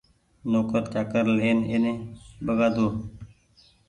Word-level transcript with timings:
نوڪر 0.51 0.83
چآڪر 0.93 1.25
لين 1.37 1.57
ايني 1.69 1.93
ٻگآۮو 2.45 2.87
ني 2.91 2.91